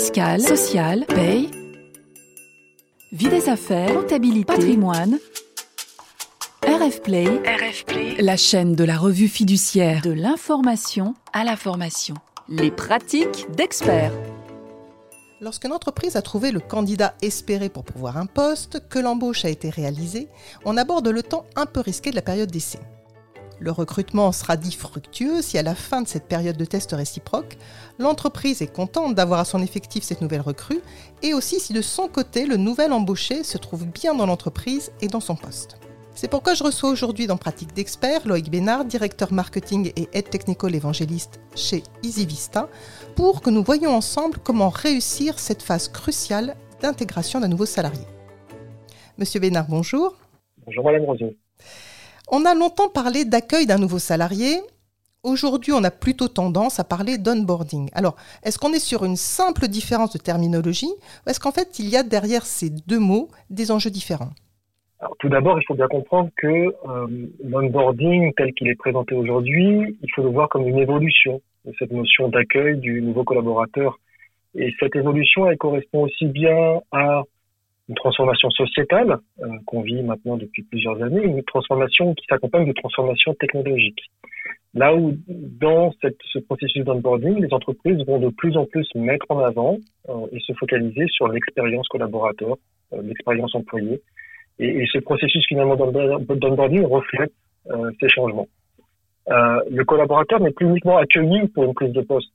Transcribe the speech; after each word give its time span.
fiscale, 0.00 0.40
sociale, 0.40 1.04
paye, 1.04 1.50
vie 3.12 3.28
des 3.28 3.50
affaires, 3.50 3.92
comptabilité, 3.92 4.46
patrimoine. 4.46 5.18
RF 6.62 7.02
Play, 7.02 7.26
RF 7.26 7.84
Play, 7.84 8.16
la 8.18 8.38
chaîne 8.38 8.74
de 8.74 8.84
la 8.84 8.96
revue 8.96 9.28
fiduciaire 9.28 10.00
de 10.00 10.10
l'information 10.10 11.14
à 11.34 11.44
la 11.44 11.54
formation. 11.54 12.14
Les 12.48 12.70
pratiques 12.70 13.46
d'experts. 13.54 14.14
Lorsqu'une 15.42 15.72
entreprise 15.72 16.16
a 16.16 16.22
trouvé 16.22 16.50
le 16.50 16.60
candidat 16.60 17.14
espéré 17.20 17.68
pour 17.68 17.84
pouvoir 17.84 18.16
un 18.16 18.24
poste, 18.24 18.88
que 18.88 18.98
l'embauche 18.98 19.44
a 19.44 19.50
été 19.50 19.68
réalisée, 19.68 20.28
on 20.64 20.78
aborde 20.78 21.08
le 21.08 21.22
temps 21.22 21.44
un 21.56 21.66
peu 21.66 21.80
risqué 21.80 22.08
de 22.08 22.16
la 22.16 22.22
période 22.22 22.50
d'essai. 22.50 22.80
Le 23.60 23.70
recrutement 23.70 24.32
sera 24.32 24.56
dit 24.56 24.72
fructueux 24.72 25.42
si 25.42 25.58
à 25.58 25.62
la 25.62 25.74
fin 25.74 26.00
de 26.00 26.08
cette 26.08 26.26
période 26.26 26.56
de 26.56 26.64
test 26.64 26.92
réciproque, 26.92 27.58
l'entreprise 27.98 28.62
est 28.62 28.72
contente 28.72 29.14
d'avoir 29.14 29.40
à 29.40 29.44
son 29.44 29.62
effectif 29.62 30.02
cette 30.02 30.22
nouvelle 30.22 30.40
recrue 30.40 30.80
et 31.22 31.34
aussi 31.34 31.60
si 31.60 31.74
de 31.74 31.82
son 31.82 32.08
côté 32.08 32.46
le 32.46 32.56
nouvel 32.56 32.90
embauché 32.90 33.44
se 33.44 33.58
trouve 33.58 33.84
bien 33.86 34.14
dans 34.14 34.24
l'entreprise 34.24 34.92
et 35.02 35.08
dans 35.08 35.20
son 35.20 35.36
poste. 35.36 35.76
C'est 36.14 36.28
pourquoi 36.28 36.54
je 36.54 36.64
reçois 36.64 36.88
aujourd'hui 36.88 37.26
dans 37.26 37.36
Pratique 37.36 37.74
d'Expert 37.74 38.26
Loïc 38.26 38.50
Bénard, 38.50 38.86
directeur 38.86 39.30
marketing 39.32 39.92
et 39.94 40.08
aide 40.14 40.30
technical 40.30 40.74
évangéliste 40.74 41.38
chez 41.54 41.82
EasyVista, 42.02 42.68
pour 43.14 43.42
que 43.42 43.50
nous 43.50 43.62
voyions 43.62 43.94
ensemble 43.94 44.38
comment 44.42 44.70
réussir 44.70 45.38
cette 45.38 45.62
phase 45.62 45.88
cruciale 45.88 46.56
d'intégration 46.80 47.40
d'un 47.40 47.48
nouveau 47.48 47.66
salarié. 47.66 48.04
Monsieur 49.18 49.38
Bénard, 49.38 49.66
bonjour. 49.68 50.16
Bonjour 50.66 50.84
Madame. 50.84 51.04
On 52.32 52.44
a 52.44 52.54
longtemps 52.54 52.88
parlé 52.88 53.24
d'accueil 53.24 53.66
d'un 53.66 53.78
nouveau 53.78 53.98
salarié. 53.98 54.60
Aujourd'hui, 55.24 55.72
on 55.72 55.82
a 55.82 55.90
plutôt 55.90 56.28
tendance 56.28 56.78
à 56.78 56.84
parler 56.84 57.18
d'onboarding. 57.18 57.90
Alors, 57.92 58.14
est-ce 58.44 58.56
qu'on 58.56 58.72
est 58.72 58.78
sur 58.78 59.04
une 59.04 59.16
simple 59.16 59.66
différence 59.66 60.12
de 60.12 60.18
terminologie 60.18 60.94
ou 61.26 61.28
est-ce 61.28 61.40
qu'en 61.40 61.50
fait, 61.50 61.80
il 61.80 61.88
y 61.88 61.96
a 61.96 62.04
derrière 62.04 62.46
ces 62.46 62.70
deux 62.70 63.00
mots 63.00 63.30
des 63.50 63.72
enjeux 63.72 63.90
différents? 63.90 64.30
Tout 65.18 65.28
d'abord, 65.28 65.58
il 65.58 65.64
faut 65.66 65.74
bien 65.74 65.88
comprendre 65.88 66.30
que 66.36 66.46
euh, 66.46 67.06
l'onboarding 67.42 68.32
tel 68.36 68.52
qu'il 68.54 68.68
est 68.68 68.76
présenté 68.76 69.16
aujourd'hui, 69.16 69.98
il 70.00 70.08
faut 70.14 70.22
le 70.22 70.30
voir 70.30 70.48
comme 70.50 70.68
une 70.68 70.78
évolution 70.78 71.40
de 71.64 71.72
cette 71.80 71.90
notion 71.90 72.28
d'accueil 72.28 72.78
du 72.78 73.02
nouveau 73.02 73.24
collaborateur. 73.24 73.98
Et 74.54 74.72
cette 74.78 74.94
évolution, 74.94 75.50
elle 75.50 75.58
correspond 75.58 76.04
aussi 76.04 76.26
bien 76.26 76.80
à 76.92 77.22
une 77.90 77.96
transformation 77.96 78.48
sociétale 78.50 79.18
euh, 79.42 79.48
qu'on 79.66 79.82
vit 79.82 80.02
maintenant 80.02 80.36
depuis 80.36 80.62
plusieurs 80.62 81.02
années, 81.02 81.22
une 81.22 81.42
transformation 81.42 82.14
qui 82.14 82.24
s'accompagne 82.30 82.66
de 82.66 82.72
transformation 82.72 83.34
technologique. 83.34 84.00
Là 84.72 84.94
où 84.94 85.16
dans 85.28 85.92
cette, 86.00 86.16
ce 86.32 86.38
processus 86.38 86.84
d'onboarding, 86.84 87.40
les 87.40 87.52
entreprises 87.52 88.02
vont 88.06 88.20
de 88.20 88.28
plus 88.28 88.56
en 88.56 88.64
plus 88.64 88.88
mettre 88.94 89.26
en 89.28 89.40
avant 89.40 89.76
euh, 90.08 90.26
et 90.32 90.38
se 90.40 90.52
focaliser 90.54 91.06
sur 91.08 91.28
l'expérience 91.28 91.88
collaborateur, 91.88 92.56
euh, 92.92 93.02
l'expérience 93.02 93.54
employée, 93.54 94.00
et, 94.60 94.68
et, 94.82 94.86
ce 94.92 94.98
processus 94.98 95.44
finalement 95.46 95.74
d'onboarding 95.74 96.84
reflète 96.84 97.32
euh, 97.70 97.90
ces 98.00 98.08
changements. 98.08 98.46
Euh, 99.28 99.60
le 99.70 99.84
collaborateur 99.84 100.40
n'est 100.40 100.50
plus 100.50 100.66
uniquement 100.66 100.96
accueilli 100.96 101.48
pour 101.48 101.64
une 101.64 101.74
prise 101.74 101.92
de 101.92 102.00
poste 102.00 102.32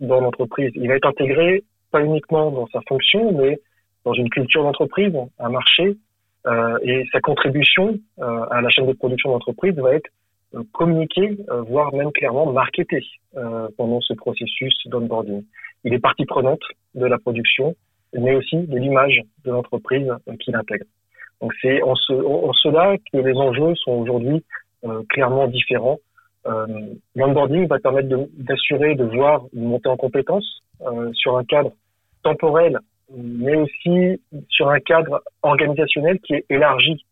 dans 0.00 0.20
l'entreprise. 0.20 0.72
Il 0.74 0.88
va 0.88 0.96
être 0.96 1.08
intégré 1.08 1.64
pas 1.90 2.02
uniquement 2.02 2.50
dans 2.50 2.66
sa 2.68 2.80
fonction, 2.88 3.32
mais 3.32 3.58
dans 4.08 4.14
une 4.14 4.30
culture 4.30 4.62
d'entreprise, 4.62 5.12
un 5.38 5.50
marché, 5.50 5.98
euh, 6.46 6.78
et 6.82 7.04
sa 7.12 7.20
contribution 7.20 7.98
euh, 8.20 8.46
à 8.50 8.62
la 8.62 8.70
chaîne 8.70 8.86
de 8.86 8.94
production 8.94 9.30
d'entreprise 9.32 9.74
va 9.74 9.94
être 9.96 10.08
euh, 10.54 10.62
communiquée, 10.72 11.36
euh, 11.50 11.60
voire 11.62 11.92
même 11.94 12.10
clairement 12.12 12.50
marketée 12.50 13.04
pendant 13.76 14.00
ce 14.00 14.14
processus 14.14 14.74
d'onboarding. 14.86 15.44
Il 15.84 15.92
est 15.92 15.98
partie 15.98 16.24
prenante 16.24 16.62
de 16.94 17.04
la 17.04 17.18
production, 17.18 17.76
mais 18.14 18.34
aussi 18.34 18.56
de 18.56 18.78
l'image 18.78 19.20
de 19.44 19.50
l'entreprise 19.50 20.10
qu'il 20.40 20.56
intègre. 20.56 20.86
Donc 21.42 21.52
c'est 21.60 21.82
en, 21.82 21.94
ce, 21.94 22.14
en, 22.14 22.52
cela 22.54 22.96
que 23.12 23.18
les 23.18 23.34
enjeux 23.34 23.74
sont 23.76 23.92
aujourd'hui 23.92 24.42
clairement 25.10 25.46
différents. 25.46 25.98
L'onboarding 27.14 27.66
va 27.68 27.78
permettre 27.78 28.08
d'assurer 28.38 28.94
de, 28.94 29.04
voir 29.04 29.44
une 29.52 29.66
montée 29.66 29.90
en 29.90 29.96
compétences 29.96 30.62
sur 31.12 31.36
un 31.36 31.44
cadre 31.44 31.72
temporel, 32.24 32.78
mais 33.16 33.56
aussi 33.56 34.20
sur 34.48 34.68
un 34.68 34.80
cadre 34.80 35.22
organisationnel 35.42 36.18
qui 36.20 36.34
est 36.34 36.44
élargi. 36.50 37.04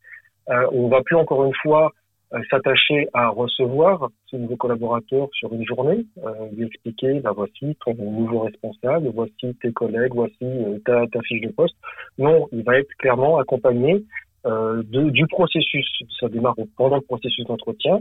Euh, 0.49 0.67
on 0.73 0.89
va 0.89 1.03
plus 1.03 1.17
encore 1.17 1.45
une 1.45 1.55
fois 1.63 1.93
euh, 2.35 2.41
s'attacher 2.51 3.09
à 3.13 3.29
recevoir 3.29 4.09
ce 4.27 4.37
nouveau 4.37 4.57
collaborateur 4.57 5.29
sur 5.33 5.53
une 5.53 5.65
journée, 5.65 6.05
euh, 6.25 6.31
lui 6.57 6.67
expliquer, 6.67 7.21
bah, 7.21 7.33
voici 7.35 7.77
ton 7.85 7.95
nouveau 7.95 8.41
responsable, 8.41 9.11
voici 9.15 9.55
tes 9.63 9.73
collègues, 9.73 10.13
voici 10.13 10.37
euh, 10.43 10.79
ta, 10.85 11.07
ta, 11.07 11.21
fiche 11.23 11.41
de 11.43 11.53
poste. 11.53 11.77
Non, 12.19 12.49
il 12.51 12.65
va 12.65 12.79
être 12.79 12.93
clairement 12.99 13.39
accompagné 13.39 14.05
euh, 14.45 14.83
de, 14.85 15.11
du 15.11 15.27
processus. 15.29 15.87
Ça 16.19 16.29
démarre 16.29 16.57
pendant 16.77 16.97
le 16.97 17.03
processus 17.03 17.45
d'entretien 17.47 18.01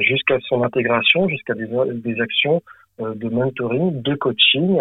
jusqu'à 0.00 0.38
son 0.48 0.62
intégration, 0.62 1.28
jusqu'à 1.28 1.54
des, 1.54 1.66
des, 1.94 2.20
actions 2.20 2.60
de 2.98 3.28
mentoring, 3.28 4.02
de 4.02 4.14
coaching, 4.16 4.80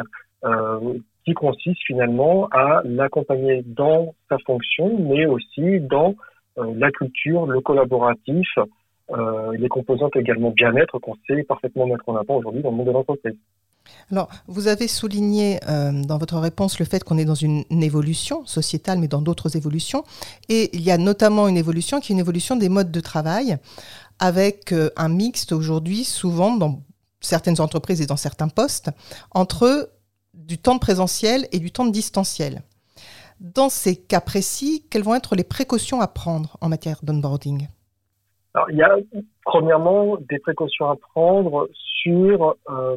qui 1.25 1.33
consistent 1.33 1.83
finalement 1.85 2.47
à 2.51 2.81
l'accompagner 2.85 3.63
dans 3.65 4.13
sa 4.29 4.37
fonction, 4.45 4.97
mais 4.99 5.25
aussi 5.25 5.79
dans 5.81 6.15
euh, 6.57 6.73
la 6.77 6.91
culture, 6.91 7.47
le 7.47 7.59
collaboratif, 7.61 8.47
euh, 9.11 9.51
les 9.57 9.67
composantes 9.67 10.15
également 10.15 10.51
bien-être 10.51 10.99
qu'on 10.99 11.15
sait 11.27 11.43
parfaitement 11.43 11.87
mettre 11.87 12.07
en 12.07 12.15
avant 12.15 12.37
aujourd'hui 12.37 12.61
dans 12.61 12.71
le 12.71 12.77
monde 12.77 12.87
de 12.87 12.91
l'entreprise. 12.91 13.35
Alors, 14.11 14.29
vous 14.47 14.67
avez 14.67 14.87
souligné 14.87 15.59
euh, 15.69 15.91
dans 16.07 16.17
votre 16.17 16.37
réponse 16.37 16.79
le 16.79 16.85
fait 16.85 17.03
qu'on 17.03 17.17
est 17.17 17.25
dans 17.25 17.35
une, 17.35 17.63
évolution 17.71 18.45
sociétale, 18.45 18.99
mais 18.99 19.07
dans 19.07 19.21
d'autres 19.21 19.57
évolutions. 19.57 20.03
Et 20.49 20.75
il 20.75 20.81
y 20.81 20.91
a 20.91 20.97
notamment 20.97 21.47
une 21.47 21.57
évolution 21.57 21.99
qui 21.99 22.11
est 22.11 22.15
une 22.15 22.19
évolution 22.19 22.55
des 22.55 22.69
modes 22.69 22.91
de 22.91 22.99
travail, 22.99 23.57
avec 24.19 24.73
un 24.95 25.09
mixte 25.09 25.51
aujourd'hui, 25.51 26.03
souvent 26.03 26.55
dans 26.55 26.81
certaines 27.19 27.59
entreprises 27.59 28.01
et 28.01 28.05
dans 28.05 28.17
certains 28.17 28.47
postes, 28.47 28.91
entre 29.31 29.89
du 30.35 30.57
temps 30.57 30.75
de 30.75 30.79
présentiel 30.79 31.47
et 31.51 31.59
du 31.59 31.71
temps 31.71 31.85
de 31.85 31.91
distanciel. 31.91 32.61
Dans 33.39 33.69
ces 33.69 33.95
cas 33.95 34.21
précis, 34.21 34.85
quelles 34.89 35.03
vont 35.03 35.15
être 35.15 35.35
les 35.35 35.43
précautions 35.43 35.99
à 35.99 36.07
prendre 36.07 36.57
en 36.61 36.69
matière 36.69 36.99
d'onboarding? 37.03 37.67
Alors, 38.53 38.71
il 38.71 38.77
y 38.77 38.83
a 38.83 38.95
premièrement 39.43 40.17
des 40.29 40.39
précautions 40.39 40.89
à 40.89 40.95
prendre 40.95 41.67
sur 41.73 42.55
euh, 42.69 42.95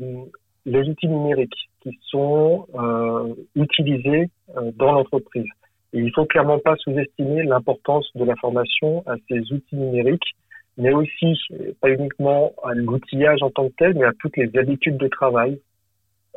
les 0.64 0.88
outils 0.88 1.08
numériques 1.08 1.68
qui 1.80 1.98
sont 2.06 2.66
euh, 2.74 3.34
utilisés 3.56 4.30
euh, 4.56 4.70
dans 4.76 4.92
l'entreprise. 4.92 5.48
Il 5.92 6.12
faut 6.14 6.26
clairement 6.26 6.58
pas 6.60 6.76
sous-estimer 6.76 7.42
l'importance 7.44 8.08
de 8.14 8.24
la 8.24 8.36
formation 8.36 9.02
à 9.06 9.14
ces 9.28 9.40
outils 9.52 9.76
numériques, 9.76 10.36
mais 10.76 10.92
aussi 10.92 11.36
pas 11.80 11.90
uniquement 11.90 12.52
à 12.62 12.74
l'outillage 12.74 13.42
en 13.42 13.50
tant 13.50 13.68
que 13.68 13.74
tel, 13.78 13.94
mais 13.94 14.04
à 14.04 14.12
toutes 14.20 14.36
les 14.36 14.56
habitudes 14.56 14.98
de 14.98 15.08
travail 15.08 15.58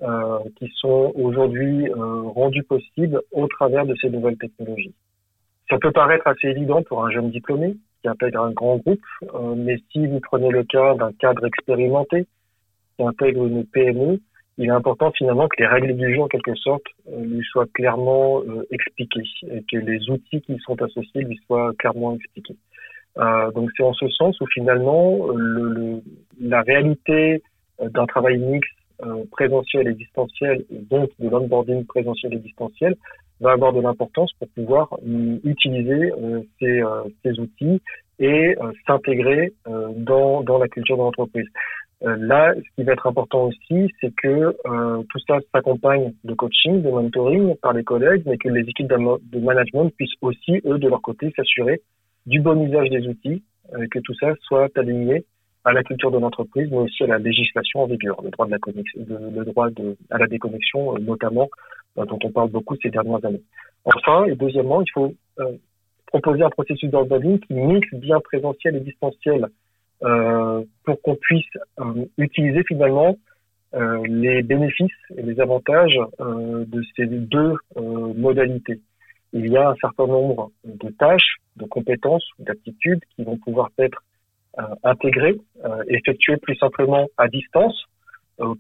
euh, 0.04 0.40
qui 0.56 0.68
sont 0.78 1.12
aujourd'hui 1.14 1.88
euh, 1.88 1.96
rendus 1.96 2.64
possibles 2.64 3.22
au 3.32 3.46
travers 3.48 3.86
de 3.86 3.94
ces 4.02 4.10
nouvelles 4.10 4.38
technologies. 4.38 4.96
Ça 5.70 5.78
peut 5.78 5.92
paraître 5.92 6.26
assez 6.28 6.48
évident 6.48 6.82
pour 6.82 7.06
un 7.06 7.12
jeune 7.12 7.30
diplômé 7.30 7.78
qui 8.02 8.08
intègre 8.08 8.42
un 8.42 8.52
grand 8.52 8.78
groupe, 8.78 9.04
euh, 9.36 9.54
mais 9.56 9.78
si 9.92 10.08
vous 10.08 10.20
prenez 10.20 10.50
le 10.50 10.64
cas 10.64 10.96
d'un 10.96 11.12
cadre 11.14 11.46
expérimenté 11.46 12.26
qui 12.98 13.04
intègre 13.04 13.46
une 13.46 13.64
PME, 13.64 14.20
il 14.58 14.66
est 14.66 14.72
important 14.72 15.12
finalement 15.12 15.48
que 15.48 15.58
les 15.60 15.68
règles 15.68 15.96
du 15.96 16.16
jeu, 16.16 16.22
en 16.22 16.28
quelque 16.28 16.56
sorte, 16.56 16.86
euh, 17.12 17.24
lui 17.24 17.44
soient 17.52 17.68
clairement 17.74 18.42
expliquées 18.72 19.30
et 19.52 19.64
que 19.72 19.78
les 19.78 20.10
outils 20.10 20.42
qui 20.42 20.58
sont 20.66 20.82
associés 20.82 21.22
lui 21.22 21.40
soient 21.46 21.74
clairement 21.78 22.16
expliqués. 22.16 22.58
Donc 23.54 23.70
c'est 23.78 23.84
en 23.84 23.94
ce 23.94 24.08
sens 24.08 24.40
où 24.42 24.48
finalement 24.48 25.28
le, 25.28 25.70
le, 25.74 26.02
la 26.40 26.62
réalité 26.64 27.44
d'un 27.80 28.06
travail 28.08 28.40
mixte 28.40 28.72
euh, 29.04 29.24
présentiel 29.32 29.88
et 29.88 29.94
distanciel, 29.94 30.64
donc 30.70 31.10
de 31.20 31.28
l'onboarding 31.28 31.86
présentiel 31.86 32.36
et 32.36 32.40
distanciel, 32.40 32.96
va 33.40 33.54
avoir 33.54 33.74
de 33.74 33.82
l'importance 33.82 34.32
pour 34.34 34.48
pouvoir 34.50 34.94
euh, 34.94 35.40
utiliser 35.44 36.12
euh, 36.12 36.42
ces, 36.60 37.40
outils 37.40 37.82
et 38.20 38.56
s'intégrer 38.86 39.52
dans 39.66 40.60
la 40.60 40.68
culture 40.68 40.96
de 40.98 41.02
l'entreprise. 41.02 41.48
là, 42.02 42.54
ce 42.54 42.76
qui 42.76 42.84
va 42.84 42.94
être 42.94 43.08
important 43.08 43.46
aussi, 43.46 43.92
c'est 44.00 44.14
que 44.14 44.56
tout 45.10 45.20
ça 45.28 45.40
s'accompagne 45.52 46.14
de 46.24 46.36
coaching, 46.36 46.84
de 46.84 46.90
mentoring 46.92 47.56
par 47.64 47.74
les 47.74 47.84
collègues, 47.84 48.22
mais 48.28 48.38
que 48.38 48.50
les 48.50 48.62
équipes 48.70 48.90
de 48.90 49.40
management 49.40 49.90
puissent 49.98 50.20
aussi, 50.22 50.62
eux, 50.66 50.78
de 50.78 50.88
leur 50.88 51.02
côté, 51.02 51.34
s'assurer 51.36 51.82
du 52.28 52.40
bon 52.40 52.64
usage 52.64 52.90
des 52.92 53.08
outils, 53.08 53.42
que 53.90 53.98
tout 53.98 54.14
ça 54.20 54.36
soit 54.44 54.70
aligné 54.78 55.26
à 55.64 55.74
la 55.74 55.84
culture 55.84 56.12
de 56.12 56.18
l'entreprise, 56.18 56.70
mais 56.72 56.78
aussi 56.78 57.04
à 57.04 57.08
la 57.08 57.20
législation 57.20 57.82
en 57.82 57.88
vigueur, 57.88 58.20
le 58.24 58.32
droit 58.32 58.46
de 58.46 58.52
la 58.52 58.60
connexion, 58.60 59.02
le 59.08 59.46
droit 59.46 59.70
de, 59.70 59.96
à 60.10 60.18
la 60.18 60.28
déconnexion, 60.28 60.96
euh, 60.96 61.00
notamment, 61.00 61.50
euh, 61.98 62.06
dont 62.06 62.20
on 62.24 62.32
parle 62.32 62.50
beaucoup 62.50 62.76
ces 62.82 62.90
dernières 62.90 63.24
années. 63.26 63.44
Enfin, 63.84 64.24
et 64.26 64.36
deuxièmement, 64.36 64.82
il 64.82 64.90
faut 64.92 65.14
euh, 65.40 65.52
proposer 66.08 66.44
un 66.44 66.50
processus 66.50 66.90
d'onboarding 66.90 67.40
qui 67.40 67.54
mixe 67.54 67.94
bien 67.94 68.20
présentiel 68.22 68.78
et 68.78 68.80
distanciel 68.80 69.48
euh, 70.04 70.64
pour 70.86 71.02
qu'on 71.02 71.16
puisse 71.16 71.46
utiliser 72.18 72.64
finalement 72.68 73.16
les 73.74 74.42
bénéfices 74.44 74.92
et 75.16 75.22
les 75.22 75.40
avantages 75.40 75.98
de 76.20 76.84
ces 76.94 77.06
deux 77.06 77.54
modalités. 77.78 78.82
Il 79.32 79.48
y 79.48 79.56
a 79.56 79.70
un 79.70 79.76
certain 79.76 80.08
nombre 80.08 80.52
de 80.66 80.90
tâches, 80.90 81.38
de 81.56 81.64
compétences, 81.66 82.28
d'aptitudes 82.40 83.00
qui 83.16 83.24
vont 83.24 83.38
pouvoir 83.38 83.70
être 83.78 84.04
intégrées, 84.84 85.38
effectuées 85.88 86.38
plus 86.38 86.56
simplement 86.56 87.08
à 87.18 87.28
distance, 87.28 87.86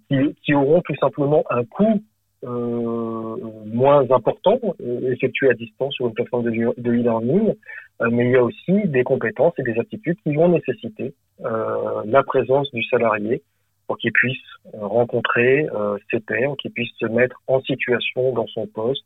qui, 0.10 0.36
qui, 0.44 0.54
auront 0.54 0.82
tout 0.82 0.96
simplement 0.96 1.44
un 1.50 1.64
coût 1.66 2.02
euh, 2.44 3.38
moins 3.68 4.10
important 4.10 4.60
euh, 4.82 5.12
effectué 5.12 5.52
à 5.52 5.54
distance 5.54 5.94
sur 5.94 6.08
une 6.08 6.14
plateforme 6.16 6.46
de, 6.46 6.90
e-learning, 6.90 7.54
euh, 8.02 8.10
mais 8.12 8.26
il 8.26 8.32
y 8.32 8.36
a 8.36 8.44
aussi 8.44 8.88
des 8.88 9.04
compétences 9.04 9.54
et 9.60 9.64
des 9.64 9.78
aptitudes 9.78 10.18
qui 10.24 10.34
vont 10.34 10.50
nécessiter 10.50 11.14
la 12.06 12.24
présence 12.24 12.72
du 12.72 12.84
salarié 12.84 13.42
pour 13.88 13.98
qu'il 13.98 14.12
puisse 14.12 14.38
rencontrer 14.74 15.68
ses 16.12 16.20
pairs, 16.20 16.54
qu'il 16.60 16.72
puisse 16.72 16.92
se 17.00 17.08
mettre 17.08 17.42
en 17.48 17.62
situation 17.62 18.32
dans 18.32 18.46
son 18.48 18.68
poste, 18.68 19.06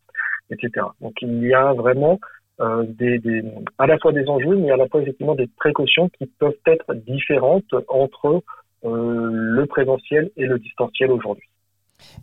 etc. 0.49 0.88
Donc 0.99 1.13
il 1.21 1.41
y 1.43 1.53
a 1.53 1.71
vraiment 1.73 2.19
des, 2.59 3.43
à 3.77 3.87
la 3.87 3.97
fois 3.97 4.11
des 4.11 4.27
enjeux, 4.27 4.55
mais 4.55 4.71
à 4.71 4.77
la 4.77 4.87
fois 4.87 5.01
effectivement 5.01 5.35
des 5.35 5.47
précautions 5.47 6.09
qui 6.09 6.25
peuvent 6.25 6.57
être 6.65 6.93
différentes 6.93 7.73
entre 7.87 8.43
le 8.83 9.65
présentiel 9.65 10.31
et 10.37 10.45
le 10.45 10.59
distanciel 10.59 11.11
aujourd'hui. 11.11 11.49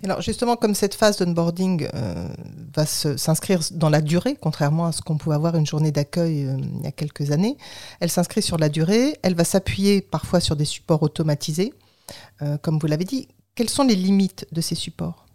Alors 0.04 0.20
justement, 0.20 0.56
comme 0.56 0.74
cette 0.74 0.94
phase 0.94 1.18
d'onboarding 1.18 1.88
euh, 1.94 2.28
va 2.74 2.86
s'inscrire 2.86 3.60
dans 3.72 3.88
la 3.88 4.00
durée, 4.00 4.36
contrairement 4.40 4.86
à 4.86 4.92
ce 4.92 5.00
qu'on 5.00 5.16
pouvait 5.16 5.36
avoir 5.36 5.56
une 5.56 5.66
journée 5.66 5.92
d'accueil 5.92 6.46
euh, 6.46 6.56
il 6.58 6.82
y 6.82 6.86
a 6.86 6.92
quelques 6.92 7.30
années, 7.30 7.56
elle 8.00 8.10
s'inscrit 8.10 8.42
sur 8.42 8.58
la 8.58 8.68
durée, 8.68 9.14
elle 9.22 9.34
va 9.34 9.44
s'appuyer 9.44 10.00
parfois 10.02 10.40
sur 10.40 10.56
des 10.56 10.64
supports 10.64 11.02
automatisés, 11.02 11.72
euh, 12.42 12.58
comme 12.58 12.78
vous 12.78 12.86
l'avez 12.86 13.04
dit. 13.04 13.28
Quelles 13.54 13.68
sont 13.68 13.84
les 13.84 13.94
limites 13.94 14.46
de 14.50 14.60
ces 14.60 14.74
supports? 14.74 15.26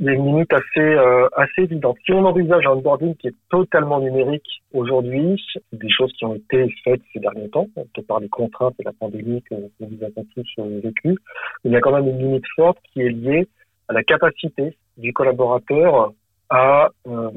Il 0.00 0.06
y 0.06 0.08
a 0.08 0.12
une 0.12 0.26
limite 0.26 0.52
assez, 0.52 0.96
assez 1.36 1.62
évidente. 1.62 1.98
Si 2.04 2.12
on 2.12 2.24
envisage 2.24 2.66
un 2.66 2.70
onboarding 2.70 3.14
qui 3.16 3.28
est 3.28 3.34
totalement 3.50 4.00
numérique 4.00 4.62
aujourd'hui, 4.72 5.38
des 5.72 5.90
choses 5.90 6.12
qui 6.14 6.24
ont 6.24 6.34
été 6.34 6.74
faites 6.84 7.02
ces 7.12 7.20
derniers 7.20 7.50
temps, 7.50 7.66
peut 7.94 8.02
par 8.02 8.20
les 8.20 8.28
contraintes 8.28 8.74
et 8.80 8.82
la 8.82 8.92
pandémie 8.92 9.42
que, 9.42 9.54
nous 9.54 10.02
avons 10.02 10.24
tous 10.34 10.46
vécu, 10.82 11.18
il 11.64 11.72
y 11.72 11.76
a 11.76 11.80
quand 11.80 11.92
même 11.92 12.08
une 12.08 12.18
limite 12.18 12.46
forte 12.56 12.78
qui 12.92 13.02
est 13.02 13.10
liée 13.10 13.46
à 13.88 13.92
la 13.92 14.02
capacité 14.02 14.76
du 14.96 15.12
collaborateur 15.12 16.12
à 16.50 16.90
euh, 17.06 17.30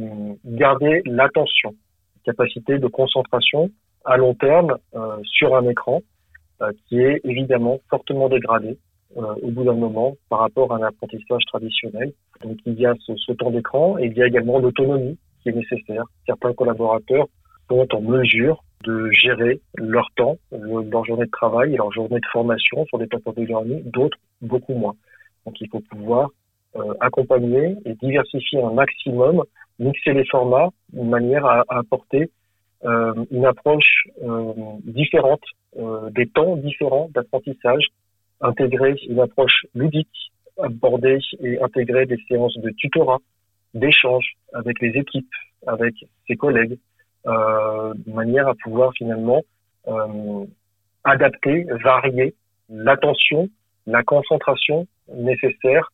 garder 0.46 1.02
l'attention, 1.06 1.76
capacité 2.26 2.78
de 2.78 2.88
concentration 2.88 3.70
à 4.06 4.18
long 4.18 4.34
terme 4.36 4.78
euh, 4.96 5.18
sur 5.24 5.56
un 5.56 5.68
écran 5.68 6.02
euh, 6.62 6.72
qui 6.88 7.00
est 7.00 7.22
évidemment 7.24 7.80
fortement 7.90 8.30
dégradé 9.16 9.42
au 9.42 9.52
bout 9.52 9.64
d'un 9.64 9.74
moment 9.74 10.16
par 10.30 10.40
rapport 10.40 10.72
à 10.72 10.78
un 10.78 10.84
apprentissage 10.84 11.44
traditionnel. 11.48 12.12
Donc 12.44 12.58
il 12.66 12.74
y 12.74 12.86
a 12.86 12.94
ce, 13.00 13.14
ce 13.16 13.32
temps 13.34 13.52
d'écran 13.52 13.98
et 13.98 14.06
il 14.06 14.14
y 14.14 14.22
a 14.22 14.28
également 14.28 14.60
l'autonomie 14.60 15.18
qui 15.42 15.50
est 15.50 15.54
nécessaire. 15.54 16.04
Certains 16.26 16.54
collaborateurs 16.54 17.28
sont 17.70 17.88
en 17.94 18.02
mesure 18.02 18.64
de 18.84 19.10
gérer 19.12 19.60
leur 19.76 20.08
temps, 20.16 20.38
leur 20.52 21.06
journée 21.06 21.26
de 21.26 21.32
travail 21.32 21.74
et 21.74 21.78
leur 21.78 21.92
journée 21.92 22.20
de 22.20 22.26
formation 22.32 22.86
sur 22.86 23.00
des 23.00 23.08
plateformes 23.08 23.38
de 23.38 23.44
learning, 23.44 23.92
d'autres 23.92 24.18
beaucoup 24.42 24.74
moins. 24.74 24.96
Donc 25.46 25.60
il 25.62 25.70
faut 25.70 25.80
pouvoir 25.80 26.30
euh, 26.76 26.94
accompagner 27.00 27.76
et 27.86 27.96
diversifier 27.96 28.62
un 28.62 28.72
maximum, 28.72 29.44
mixer 29.80 30.14
les 30.14 30.26
formats 30.26 30.70
de 30.94 31.02
manière 31.02 31.46
à, 31.46 31.64
apporter 31.70 32.30
euh, 32.86 33.26
une 33.32 33.46
approche 33.46 34.08
euh, 34.24 34.54
différente, 34.84 35.42
des 36.12 36.26
temps 36.28 36.56
différents 36.56 37.10
d'apprentissage, 37.14 37.86
intégrer 38.42 38.96
une 39.08 39.20
approche 39.20 39.66
ludique, 39.74 40.32
aborder 40.62 41.20
et 41.42 41.62
intégrer 41.62 42.06
des 42.06 42.18
séances 42.28 42.58
de 42.58 42.70
tutorat, 42.72 43.20
d'échange 43.74 44.26
avec 44.54 44.80
les 44.82 44.90
équipes, 44.90 45.34
avec 45.66 45.94
ses 46.28 46.36
collègues, 46.36 46.78
de 47.26 48.12
manière 48.12 48.48
à 48.48 48.56
pouvoir 48.64 48.94
finalement 48.94 49.44
adapter, 51.04 51.66
varier 51.84 52.34
l'attention, 52.70 53.50
la 53.86 54.04
concentration 54.04 54.88
nécessaire 55.14 55.90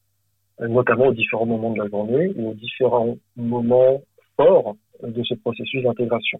notamment 0.59 1.07
aux 1.07 1.13
différents 1.13 1.45
moments 1.45 1.71
de 1.71 1.79
la 1.79 1.89
journée 1.89 2.31
et 2.35 2.43
aux 2.43 2.53
différents 2.53 3.17
moments 3.35 4.01
forts 4.37 4.75
de 5.01 5.23
ce 5.23 5.33
processus 5.35 5.83
d'intégration. 5.83 6.39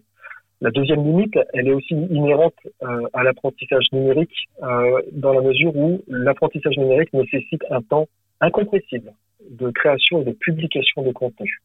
La 0.64 0.70
deuxième 0.70 1.04
limite, 1.04 1.38
elle 1.52 1.68
est 1.68 1.74
aussi 1.74 1.92
inhérente 1.92 2.54
euh, 2.82 3.02
à 3.12 3.22
l'apprentissage 3.22 3.84
numérique 3.92 4.48
euh, 4.62 5.02
dans 5.12 5.34
la 5.34 5.42
mesure 5.42 5.76
où 5.76 6.02
l'apprentissage 6.08 6.78
numérique 6.78 7.12
nécessite 7.12 7.62
un 7.68 7.82
temps 7.82 8.06
incompressible 8.40 9.12
de 9.50 9.70
création 9.72 10.22
et 10.22 10.24
de 10.24 10.32
publication 10.32 11.02
de 11.02 11.12
contenu. 11.12 11.60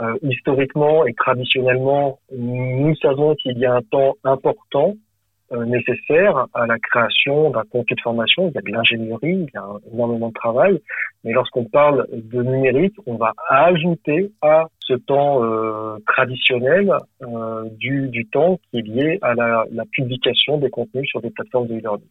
Euh, 0.00 0.16
historiquement 0.22 1.06
et 1.06 1.14
traditionnellement, 1.14 2.18
nous 2.36 2.96
savons 2.96 3.36
qu'il 3.36 3.58
y 3.58 3.64
a 3.64 3.74
un 3.74 3.82
temps 3.82 4.16
important 4.24 4.96
nécessaire 5.52 6.46
à 6.54 6.66
la 6.66 6.78
création 6.78 7.50
d'un 7.50 7.62
contenu 7.70 7.94
de 7.96 8.00
formation. 8.00 8.48
Il 8.48 8.54
y 8.54 8.58
a 8.58 8.62
de 8.62 8.72
l'ingénierie, 8.72 9.46
il 9.46 9.50
y 9.54 9.56
a 9.56 9.68
énormément 9.92 10.28
de 10.28 10.34
travail. 10.34 10.80
Mais 11.24 11.32
lorsqu'on 11.32 11.64
parle 11.64 12.06
de 12.12 12.42
numérique, 12.42 12.94
on 13.06 13.16
va 13.16 13.32
ajouter 13.48 14.30
à 14.42 14.64
ce 14.80 14.94
temps 14.94 15.42
euh, 15.44 15.98
traditionnel 16.06 16.92
euh, 17.22 17.68
du, 17.78 18.08
du, 18.08 18.26
temps 18.26 18.58
qui 18.70 18.78
est 18.78 18.82
lié 18.82 19.18
à 19.22 19.34
la, 19.34 19.64
la 19.72 19.84
publication 19.86 20.58
des 20.58 20.70
contenus 20.70 21.08
sur 21.08 21.20
des 21.20 21.30
plateformes 21.30 21.66
de 21.66 21.74
e-learning. 21.74 22.06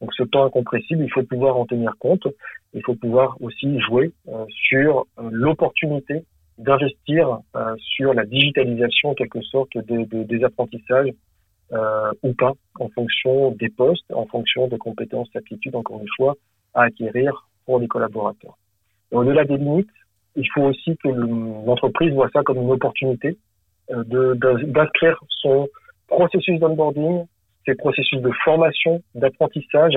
Donc 0.00 0.12
ce 0.14 0.22
temps 0.24 0.44
incompressible, 0.44 1.04
il 1.04 1.12
faut 1.12 1.22
pouvoir 1.22 1.56
en 1.56 1.66
tenir 1.66 1.92
compte. 1.98 2.26
Il 2.72 2.82
faut 2.84 2.94
pouvoir 2.94 3.36
aussi 3.40 3.78
jouer 3.80 4.12
euh, 4.28 4.44
sur 4.48 5.06
l'opportunité 5.30 6.24
d'investir 6.58 7.38
sur 7.78 8.12
la 8.12 8.26
digitalisation 8.26 9.10
en 9.10 9.14
quelque 9.14 9.40
sorte 9.40 9.78
de, 9.78 10.04
de, 10.04 10.24
des 10.24 10.44
apprentissages 10.44 11.08
euh, 11.72 12.12
ou 12.22 12.32
pas, 12.34 12.52
en 12.78 12.88
fonction 12.88 13.52
des 13.52 13.68
postes, 13.68 14.10
en 14.12 14.26
fonction 14.26 14.68
des 14.68 14.78
compétences, 14.78 15.28
aptitudes, 15.34 15.76
encore 15.76 16.00
une 16.00 16.08
fois, 16.16 16.36
à 16.74 16.82
acquérir 16.84 17.48
pour 17.66 17.78
les 17.78 17.88
collaborateurs. 17.88 18.56
Au-delà 19.12 19.44
des 19.44 19.56
limites, 19.56 19.88
il 20.36 20.48
faut 20.52 20.62
aussi 20.62 20.96
que 21.02 21.08
l'entreprise 21.08 22.12
voit 22.12 22.30
ça 22.32 22.42
comme 22.42 22.58
une 22.58 22.70
opportunité 22.70 23.36
euh, 23.90 24.34
d'inscrire 24.34 25.20
son 25.28 25.68
processus 26.06 26.58
d'onboarding, 26.58 27.26
ses 27.66 27.74
processus 27.74 28.20
de 28.20 28.30
formation, 28.44 29.02
d'apprentissage 29.14 29.94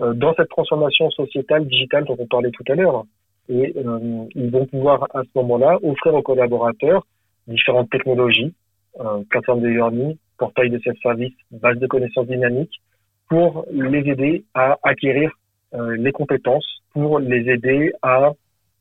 euh, 0.00 0.14
dans 0.14 0.34
cette 0.34 0.48
transformation 0.48 1.10
sociétale, 1.10 1.66
digitale 1.66 2.04
dont 2.04 2.16
on 2.18 2.26
parlait 2.26 2.50
tout 2.50 2.64
à 2.68 2.74
l'heure. 2.74 3.04
Et 3.48 3.74
euh, 3.76 4.26
ils 4.34 4.50
vont 4.50 4.66
pouvoir 4.66 5.06
à 5.14 5.22
ce 5.22 5.28
moment-là 5.36 5.78
offrir 5.82 6.14
aux 6.14 6.22
collaborateurs 6.22 7.04
différentes 7.46 7.90
technologies, 7.90 8.54
euh, 9.00 9.22
plateformes 9.30 9.62
de 9.62 9.68
learning, 9.68 10.16
portail 10.38 10.70
de 10.70 10.78
self-service, 10.78 11.34
base 11.50 11.78
de 11.78 11.86
connaissances 11.86 12.26
dynamiques, 12.26 12.80
pour 13.28 13.66
les 13.70 14.08
aider 14.10 14.44
à 14.54 14.78
acquérir 14.82 15.30
euh, 15.74 15.96
les 15.96 16.12
compétences, 16.12 16.82
pour 16.92 17.18
les 17.18 17.48
aider 17.50 17.92
à 18.02 18.32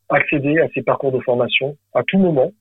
accéder 0.09 0.59
à 0.59 0.69
ces 0.73 0.81
parcours 0.81 1.11
de 1.11 1.19
formation 1.19 1.75
à 1.93 2.03
tout 2.03 2.17
moment, 2.17 2.51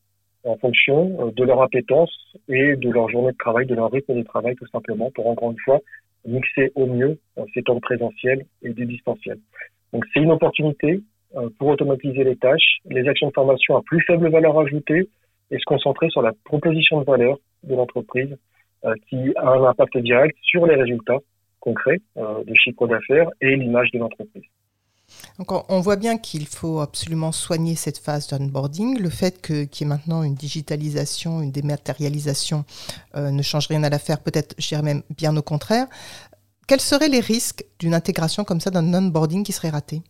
en 0.45 0.57
fonction 0.57 1.17
euh, 1.21 1.31
de 1.31 1.45
leur 1.45 1.63
appétence 1.63 2.13
et 2.49 2.75
de 2.75 2.91
leur 2.91 3.09
journée 3.09 3.33
de 3.33 3.37
travail, 3.37 3.67
de 3.67 3.75
leur 3.75 3.91
rythme 3.93 4.15
de 4.15 4.23
travail, 4.23 4.57
tout 4.57 4.67
simplement, 4.69 5.11
pour 5.13 5.29
encore 5.29 5.53
une 5.53 5.61
fois 5.61 5.81
mixer 6.27 6.73
au 6.75 6.87
mieux 6.87 7.19
euh, 7.39 7.45
ces 7.55 7.63
temps 7.63 7.79
présentiels 7.79 8.45
et 8.63 8.71
du 8.71 8.85
distanciel. 8.85 9.39
Donc 9.93 10.05
c'est 10.13 10.21
une 10.21 10.33
opportunité 10.33 11.01
pour 11.59 11.69
automatiser 11.69 12.25
les 12.25 12.37
tâches, 12.37 12.79
les 12.87 13.07
actions 13.09 13.29
de 13.29 13.33
formation 13.33 13.77
à 13.77 13.83
plus 13.83 14.01
faible 14.03 14.31
valeur 14.31 14.59
ajoutée 14.59 15.09
et 15.51 15.59
se 15.59 15.65
concentrer 15.65 16.09
sur 16.09 16.23
la 16.23 16.33
proposition 16.45 17.01
de 17.01 17.05
valeur 17.05 17.39
de 17.63 17.75
l'entreprise 17.75 18.37
qui 19.09 19.33
a 19.37 19.49
un 19.49 19.65
impact 19.65 19.99
direct 19.99 20.37
sur 20.43 20.67
les 20.67 20.77
résultats 20.77 21.19
concrets 21.61 22.01
euh, 22.17 22.45
de 22.45 22.55
chiffre 22.55 22.87
d'affaires 22.87 23.29
et 23.41 23.57
l'image 23.57 23.91
de 23.93 23.99
l'entreprise. 23.99 24.45
Donc 25.39 25.49
on 25.71 25.81
voit 25.81 25.97
bien 25.97 26.19
qu'il 26.19 26.47
faut 26.47 26.81
absolument 26.81 27.31
soigner 27.31 27.75
cette 27.77 27.99
phase 27.99 28.27
d'onboarding. 28.29 29.01
Le 29.01 29.11
fait 29.11 29.41
qu'il 29.41 29.81
y 29.81 29.85
ait 29.85 29.87
maintenant 29.87 30.23
une 30.23 30.35
digitalisation, 30.35 31.43
une 31.43 31.53
dématérialisation 31.53 32.65
euh, 33.15 33.31
ne 33.31 33.43
change 33.43 33.69
rien 33.69 33.83
à 33.85 33.91
l'affaire, 33.91 34.21
peut-être, 34.21 34.55
je 34.59 34.69
dirais 34.69 34.83
même 34.83 35.03
bien 35.17 35.37
au 35.37 35.43
contraire. 35.43 35.87
Quels 36.67 36.81
seraient 36.81 37.09
les 37.09 37.21
risques 37.21 37.65
d'une 37.79 37.95
intégration 37.95 38.43
comme 38.43 38.59
ça 38.59 38.71
d'un 38.71 38.93
onboarding 38.93 39.45
qui 39.45 39.53
serait 39.53 39.71
raté? 39.71 40.03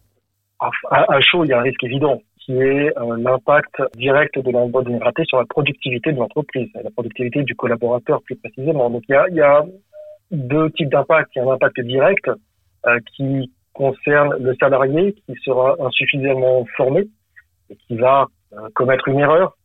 À, 0.61 1.21
chaud, 1.21 1.45
il 1.45 1.49
y 1.49 1.53
a 1.53 1.59
un 1.59 1.63
risque 1.63 1.85
évident 1.85 2.19
qui 2.47 2.53
est 2.53 2.97
euh, 2.97 3.17
l'impact 3.19 3.75
direct 3.97 4.39
de 4.39 4.51
l'onboarding 4.53 5.01
raté 5.03 5.25
sur 5.25 5.39
la 5.39 5.45
productivité 5.47 6.13
de 6.13 6.19
l'entreprise, 6.19 6.69
la 6.75 6.91
productivité 6.91 7.43
du 7.43 7.57
collaborateur 7.57 8.23
plus 8.23 8.37
précisément. 8.37 8.89
Donc 8.89 9.03
il 9.09 9.35
y 9.35 9.41
a, 9.41 9.67
deux 10.31 10.71
types 10.71 10.89
d'impacts. 10.91 11.31
Il 11.35 11.39
y 11.39 11.43
a 11.43 11.45
un 11.45 11.55
impact 11.55 11.81
direct 11.81 12.31
euh, 12.87 12.99
qui 13.15 13.53
concerne 13.73 14.37
le 14.39 14.55
salarié 14.61 15.13
qui 15.13 15.35
sera 15.45 15.77
insuffisamment 15.81 16.65
formé 16.77 17.09
et 17.69 17.77
qui 17.77 17.97
va 17.97 18.27
euh, 18.53 18.69
commettre 18.75 19.09
une 19.09 19.19
erreur 19.19 19.57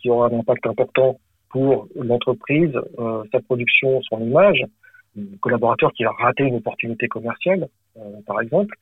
qui 0.00 0.10
aura 0.10 0.26
un 0.26 0.40
impact 0.40 0.66
important 0.66 1.20
pour 1.48 1.86
l'entreprise, 1.94 2.76
sa 3.30 3.38
production, 3.42 4.02
son 4.02 4.18
image, 4.18 4.64
un 5.16 5.36
collaborateur 5.40 5.92
qui 5.92 6.04
a 6.04 6.10
raté 6.10 6.42
une 6.42 6.56
opportunité 6.56 7.06
commerciale, 7.06 7.68
par 8.26 8.40
exemple. 8.40 8.74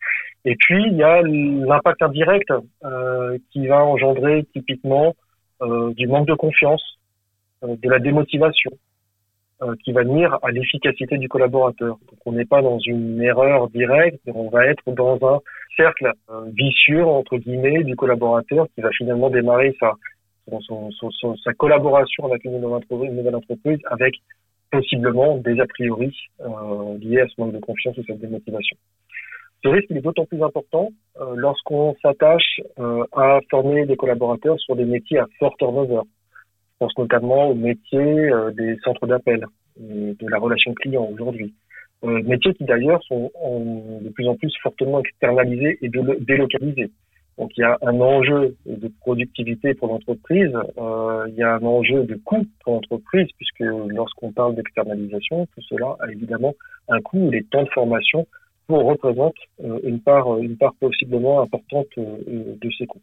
Et 0.45 0.57
puis, 0.57 0.85
il 0.87 0.97
y 0.97 1.03
a 1.03 1.23
l'impact 1.23 2.03
indirect 2.03 2.51
euh, 2.85 3.39
qui 3.51 3.67
va 3.67 3.85
engendrer 3.85 4.47
typiquement 4.55 5.15
euh, 5.63 5.93
du 5.95 6.07
manque 6.07 6.29
de 6.29 6.35
confiance, 6.35 6.99
euh, 7.63 7.77
de 7.77 7.91
la 7.91 7.99
démotivation, 7.99 8.71
euh, 9.63 9.75
qui 9.85 9.93
va 9.93 10.05
nuire 10.05 10.39
à 10.43 10.51
l'efficacité 10.51 11.19
du 11.19 11.29
collaborateur. 11.29 11.99
Donc, 12.09 12.19
on 12.25 12.33
n'est 12.33 12.47
pas 12.47 12.63
dans 12.63 12.79
une 12.79 13.21
erreur 13.21 13.69
directe, 13.69 14.21
on 14.35 14.49
va 14.49 14.67
être 14.67 14.91
dans 14.93 15.19
un 15.23 15.41
cercle 15.77 16.13
euh, 16.31 16.47
vicieux, 16.55 17.05
entre 17.05 17.37
guillemets, 17.37 17.85
du 17.85 17.95
collaborateur 17.97 18.67
qui 18.75 18.81
va 18.81 18.91
finalement 18.91 19.29
démarrer 19.29 19.77
sa, 19.79 19.93
son, 20.61 20.91
son, 20.91 21.37
sa 21.37 21.53
collaboration 21.53 22.25
avec 22.25 22.45
une 22.45 22.53
nouvelle 22.53 22.77
entreprise, 22.77 23.11
une 23.11 23.17
nouvelle 23.17 23.37
entreprise 23.37 23.79
avec 23.91 24.15
possiblement 24.71 25.37
des 25.37 25.61
a 25.61 25.67
priori 25.67 26.17
euh, 26.41 26.99
liés 26.99 27.21
à 27.21 27.29
ce 27.29 27.35
manque 27.39 27.53
de 27.53 27.59
confiance 27.59 27.99
ou 27.99 28.05
cette 28.07 28.21
démotivation. 28.21 28.77
Ce 29.63 29.69
risque 29.69 29.87
il 29.91 29.99
est 29.99 30.01
d'autant 30.01 30.25
plus 30.25 30.43
important 30.43 30.89
euh, 31.21 31.35
lorsqu'on 31.37 31.95
s'attache 32.03 32.61
euh, 32.79 33.05
à 33.13 33.41
former 33.51 33.85
des 33.87 33.97
collaborateurs 33.97 34.59
sur 34.61 34.75
des 34.77 34.85
métiers 34.85 35.19
à 35.19 35.27
fort 35.39 35.57
turnover. 35.59 36.01
Je 36.35 36.87
pense 36.87 36.97
notamment 36.97 37.49
au 37.49 37.55
métier 37.55 38.01
euh, 38.01 38.51
des 38.53 38.79
centres 38.85 39.07
d'appel 39.07 39.45
et 39.79 40.15
de 40.15 40.29
la 40.29 40.39
relation 40.39 40.73
client 40.75 41.09
aujourd'hui. 41.13 41.53
Euh, 42.05 42.23
métiers 42.23 42.55
qui 42.55 42.65
d'ailleurs 42.65 43.03
sont 43.05 43.31
en, 43.35 44.01
de 44.01 44.09
plus 44.09 44.27
en 44.27 44.35
plus 44.35 44.53
fortement 44.63 45.01
externalisés 45.01 45.79
et 45.83 45.91
délocalisés. 45.91 46.91
Donc 47.37 47.51
il 47.57 47.61
y 47.61 47.65
a 47.65 47.79
un 47.83 48.01
enjeu 48.01 48.57
de 48.67 48.89
productivité 49.01 49.75
pour 49.75 49.89
l'entreprise, 49.89 50.53
euh, 50.79 51.25
il 51.29 51.35
y 51.35 51.43
a 51.43 51.55
un 51.55 51.63
enjeu 51.63 52.05
de 52.05 52.15
coût 52.15 52.47
pour 52.65 52.75
l'entreprise, 52.75 53.29
puisque 53.37 53.61
lorsqu'on 53.61 54.33
parle 54.33 54.55
d'externalisation, 54.55 55.47
tout 55.47 55.63
cela 55.63 55.97
a 56.01 56.11
évidemment 56.11 56.55
un 56.89 57.01
coût. 57.01 57.31
Les 57.31 57.43
temps 57.45 57.63
de 57.63 57.71
formation 57.71 58.27
représente 58.79 59.35
euh, 59.65 59.79
une 59.83 60.01
part, 60.01 60.39
une 60.39 60.57
part 60.57 60.75
possiblement 60.75 61.41
importante 61.41 61.87
euh, 61.99 62.57
de 62.61 62.71
ces 62.79 62.87
coûts. 62.87 63.03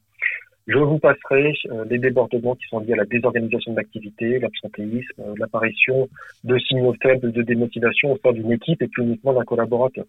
Je 0.68 0.80
vous 0.80 1.00
passerai 1.00 1.54
euh, 1.72 1.86
les 1.90 1.98
débordements 1.98 2.56
qui 2.56 2.68
sont 2.68 2.80
liés 2.80 2.94
à 2.94 2.98
la 2.98 3.06
désorganisation 3.06 3.72
de 3.72 3.78
l'activité, 3.78 4.40
l'absentéisme, 4.40 5.24
l'apparition 5.38 6.10
de 6.44 6.58
signaux 6.60 6.94
faibles 7.02 7.32
de 7.32 7.42
démotivation 7.42 8.12
au 8.12 8.18
sein 8.18 8.34
d'une 8.34 8.52
équipe 8.52 8.82
et 8.82 8.88
plus 8.88 9.04
uniquement 9.04 9.32
d'un 9.32 9.46
collaborateur. 9.46 10.04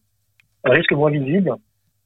Un 0.64 0.72
risque 0.72 0.92
moins 0.92 1.10
visible, 1.10 1.54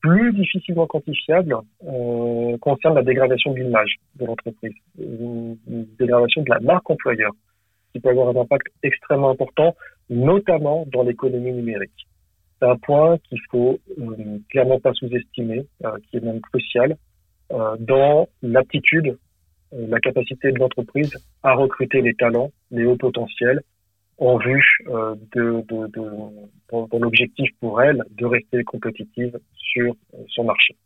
plus 0.02 0.32
difficilement 0.35 0.87
quantifiable, 0.87 1.56
euh, 1.87 2.59
concerne 2.59 2.97
la 2.97 3.02
dégradation 3.02 3.52
de 3.52 3.61
l'image 3.61 3.94
de 4.16 4.26
l'entreprise, 4.26 4.75
une, 4.99 5.56
dégradation 5.99 6.42
de 6.42 6.50
la 6.50 6.61
marque 6.61 6.90
employeur, 6.90 7.30
qui 7.92 8.00
peut 8.00 8.11
avoir 8.11 8.37
un 8.37 8.40
impact 8.40 8.66
extrêmement 8.82 9.30
important, 9.30 9.75
notamment 10.11 10.85
dans 10.92 11.04
l'économie 11.04 11.52
numérique. 11.52 12.06
C'est 12.62 12.69
un 12.69 12.76
point 12.76 13.19
qu'il 13.28 13.40
faut 13.50 13.81
euh, 13.99 14.38
clairement 14.49 14.78
pas 14.78 14.92
sous-estimer, 14.92 15.66
euh, 15.85 15.97
qui 16.09 16.19
est 16.19 16.21
même 16.21 16.40
crucial 16.40 16.97
euh, 17.50 17.76
dans 17.81 18.28
l'aptitude, 18.40 19.19
la 19.73 19.99
capacité 19.99 20.52
de 20.52 20.61
l'entreprise 20.61 21.11
à 21.42 21.54
recruter 21.54 22.02
les 22.02 22.14
talents, 22.14 22.52
les 22.71 22.85
hauts 22.85 22.97
potentiels, 22.97 23.62
en 24.19 24.38
vue 24.38 24.62
de, 25.35 25.64
l'objectif 26.99 27.50
pour 27.59 27.83
elle 27.83 28.04
de 28.11 28.26
rester 28.26 28.62
compétitive 28.62 29.37
sur 29.57 29.97
son 30.28 30.45
marché. 30.45 30.76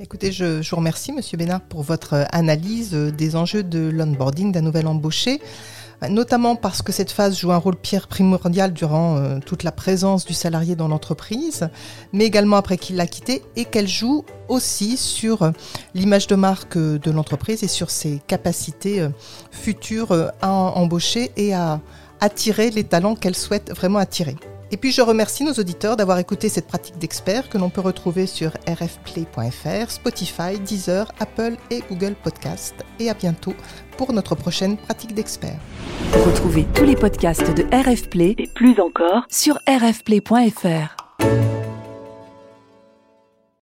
Écoutez, 0.00 0.32
je, 0.32 0.62
je, 0.62 0.70
vous 0.70 0.76
remercie, 0.76 1.12
Monsieur 1.12 1.36
Bénard, 1.36 1.62
pour 1.62 1.82
votre 1.82 2.24
analyse 2.30 2.94
des 2.94 3.36
enjeux 3.36 3.64
de 3.64 3.90
l'onboarding 3.90 4.52
d'un 4.52 4.62
nouvel 4.62 4.86
embauché 4.86 5.40
notamment 6.08 6.56
parce 6.56 6.82
que 6.82 6.92
cette 6.92 7.10
phase 7.10 7.38
joue 7.38 7.52
un 7.52 7.56
rôle 7.56 7.76
pierre 7.76 8.08
primordial 8.08 8.72
durant 8.72 9.16
euh, 9.16 9.38
toute 9.44 9.62
la 9.62 9.72
présence 9.72 10.24
du 10.24 10.34
salarié 10.34 10.76
dans 10.76 10.88
l'entreprise, 10.88 11.68
mais 12.12 12.24
également 12.24 12.56
après 12.56 12.76
qu'il 12.76 12.96
l'a 12.96 13.06
quitté, 13.06 13.42
et 13.56 13.64
qu'elle 13.64 13.88
joue 13.88 14.24
aussi 14.48 14.96
sur 14.96 15.42
euh, 15.42 15.50
l'image 15.94 16.26
de 16.26 16.34
marque 16.34 16.76
euh, 16.76 16.98
de 16.98 17.10
l'entreprise 17.10 17.62
et 17.62 17.68
sur 17.68 17.90
ses 17.90 18.20
capacités 18.26 19.06
futures 19.50 20.30
à 20.40 20.50
embaucher 20.50 21.30
et 21.36 21.54
à 21.54 21.80
attirer 22.20 22.70
les 22.70 22.84
talents 22.84 23.14
qu'elle 23.14 23.36
souhaite 23.36 23.72
vraiment 23.74 23.98
attirer. 23.98 24.36
Et 24.76 24.78
puis 24.78 24.92
je 24.92 25.00
remercie 25.00 25.42
nos 25.42 25.54
auditeurs 25.54 25.96
d'avoir 25.96 26.18
écouté 26.18 26.50
cette 26.50 26.66
pratique 26.66 26.98
d'expert 26.98 27.48
que 27.48 27.56
l'on 27.56 27.70
peut 27.70 27.80
retrouver 27.80 28.26
sur 28.26 28.50
rfplay.fr, 28.68 29.90
Spotify, 29.90 30.60
Deezer, 30.60 31.10
Apple 31.18 31.56
et 31.70 31.82
Google 31.88 32.14
Podcast. 32.22 32.74
Et 32.98 33.08
à 33.08 33.14
bientôt 33.14 33.54
pour 33.96 34.12
notre 34.12 34.34
prochaine 34.34 34.76
pratique 34.76 35.14
d'expert. 35.14 35.58
Retrouvez 36.26 36.66
tous 36.74 36.84
les 36.84 36.94
podcasts 36.94 37.54
de 37.54 37.62
RFplay 37.74 38.34
et 38.36 38.48
plus 38.48 38.78
encore 38.78 39.24
sur 39.30 39.58
rfplay.fr. 39.66 41.05